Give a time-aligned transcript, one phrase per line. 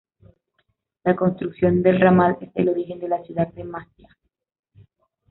[1.03, 4.09] La construcción del ramal es el origen de la ciudad de Maciá.